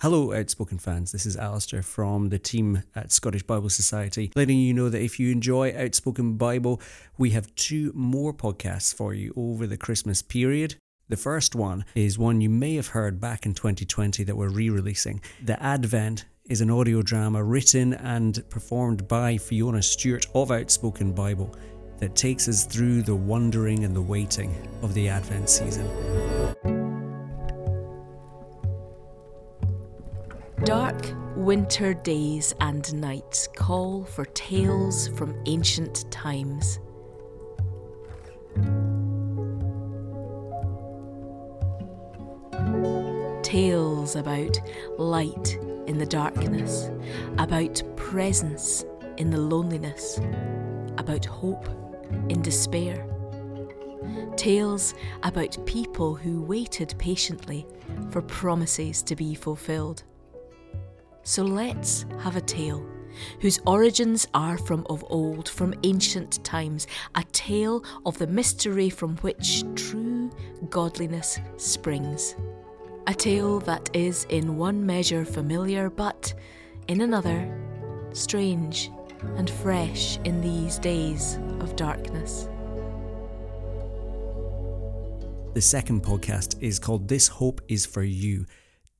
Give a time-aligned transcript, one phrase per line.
[0.00, 1.10] Hello, Outspoken fans.
[1.10, 5.18] This is Alistair from the team at Scottish Bible Society, letting you know that if
[5.18, 6.80] you enjoy Outspoken Bible,
[7.16, 10.76] we have two more podcasts for you over the Christmas period.
[11.08, 14.70] The first one is one you may have heard back in 2020 that we're re
[14.70, 15.20] releasing.
[15.44, 21.56] The Advent is an audio drama written and performed by Fiona Stewart of Outspoken Bible
[21.98, 26.37] that takes us through the wondering and the waiting of the Advent season.
[30.68, 36.78] Dark winter days and nights call for tales from ancient times.
[43.42, 44.60] Tales about
[44.98, 46.90] light in the darkness,
[47.38, 48.84] about presence
[49.16, 50.20] in the loneliness,
[50.98, 51.66] about hope
[52.28, 53.06] in despair.
[54.36, 54.92] Tales
[55.22, 57.66] about people who waited patiently
[58.10, 60.02] for promises to be fulfilled.
[61.28, 62.82] So let's have a tale
[63.42, 69.18] whose origins are from of old, from ancient times, a tale of the mystery from
[69.18, 70.30] which true
[70.70, 72.34] godliness springs.
[73.08, 76.32] A tale that is in one measure familiar, but
[76.88, 77.46] in another
[78.14, 78.90] strange
[79.36, 82.48] and fresh in these days of darkness.
[85.52, 88.46] The second podcast is called This Hope is for You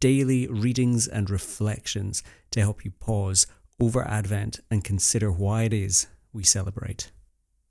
[0.00, 3.46] daily readings and reflections to help you pause
[3.80, 7.10] over Advent and consider why it is we celebrate.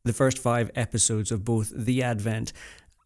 [0.03, 2.53] The first five episodes of both The Advent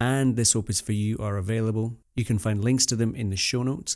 [0.01, 1.97] and This Hope is For You are available.
[2.15, 3.95] You can find links to them in the show notes.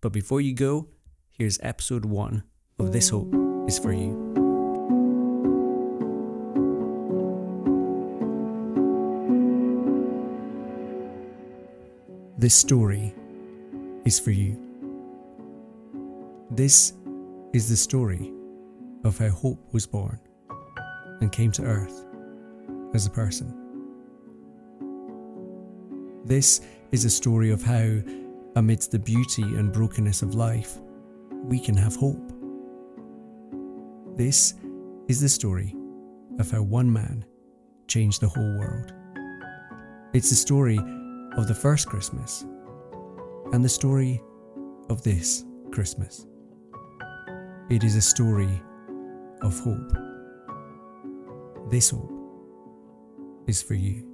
[0.00, 0.88] But before you go,
[1.30, 2.42] here's episode one
[2.78, 3.34] of This Hope
[3.66, 4.30] is For You.
[12.36, 13.14] This story
[14.04, 14.58] is for you.
[16.50, 16.94] This
[17.52, 18.32] is the story
[19.04, 20.18] of how hope was born
[21.20, 22.04] and came to earth
[22.94, 23.58] as a person.
[26.24, 26.60] This
[26.92, 28.00] is a story of how,
[28.56, 30.78] amidst the beauty and brokenness of life,
[31.44, 32.32] we can have hope.
[34.16, 34.54] This
[35.08, 35.74] is the story
[36.38, 37.24] of how one man
[37.88, 38.92] changed the whole world.
[40.12, 40.78] It's the story
[41.36, 42.44] of the first Christmas
[43.52, 44.20] and the story
[44.88, 46.26] of this Christmas.
[47.70, 48.60] It is a story
[49.42, 49.92] of hope.
[51.70, 52.10] This hope
[53.46, 54.08] is for you.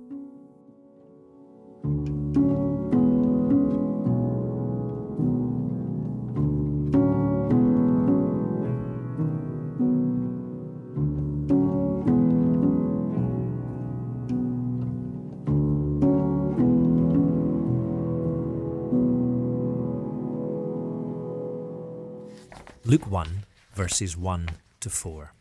[22.85, 23.45] Luke 1,
[23.75, 24.49] verses 1
[24.81, 25.33] to 4.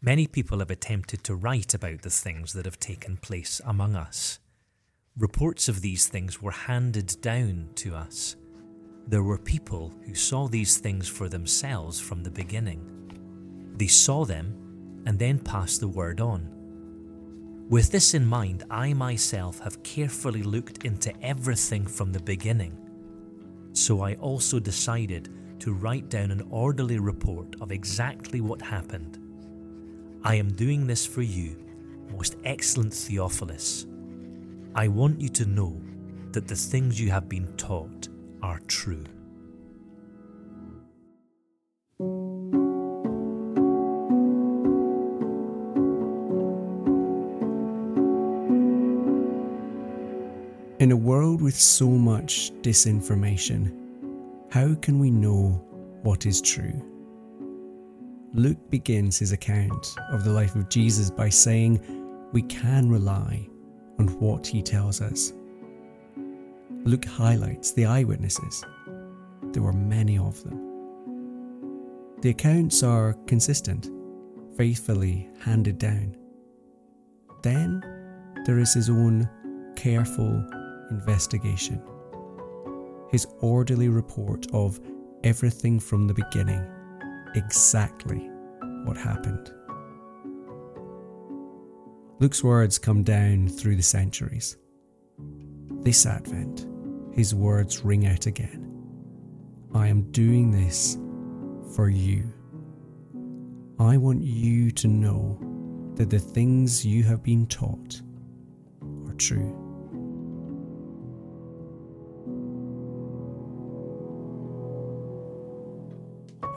[0.00, 4.38] Many people have attempted to write about the things that have taken place among us.
[5.16, 8.36] Reports of these things were handed down to us.
[9.08, 13.72] There were people who saw these things for themselves from the beginning.
[13.76, 16.54] They saw them and then passed the word on.
[17.68, 22.78] With this in mind, I myself have carefully looked into everything from the beginning.
[23.72, 29.18] So I also decided to write down an orderly report of exactly what happened.
[30.24, 31.56] I am doing this for you,
[32.10, 33.86] most excellent Theophilus.
[34.74, 35.80] I want you to know
[36.32, 38.08] that the things you have been taught
[38.42, 39.04] are true.
[50.80, 53.87] In a world with so much disinformation,
[54.50, 55.62] how can we know
[56.02, 56.82] what is true?
[58.32, 61.80] Luke begins his account of the life of Jesus by saying
[62.32, 63.46] we can rely
[63.98, 65.32] on what he tells us.
[66.84, 68.64] Luke highlights the eyewitnesses.
[69.52, 70.64] There were many of them.
[72.22, 73.90] The accounts are consistent,
[74.56, 76.16] faithfully handed down.
[77.42, 77.82] Then
[78.46, 79.28] there is his own
[79.76, 80.42] careful
[80.90, 81.82] investigation
[83.10, 84.80] his orderly report of
[85.24, 86.64] everything from the beginning,
[87.34, 88.30] exactly
[88.84, 89.52] what happened.
[92.20, 94.56] Luke's words come down through the centuries.
[95.82, 96.66] This Advent,
[97.14, 98.64] his words ring out again.
[99.74, 100.98] I am doing this
[101.76, 102.32] for you.
[103.78, 105.38] I want you to know
[105.94, 108.00] that the things you have been taught
[109.06, 109.67] are true.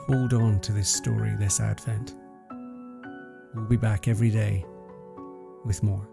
[0.06, 2.14] Hold on to this story this Advent.
[3.54, 4.64] We'll be back every day
[5.64, 6.11] with more.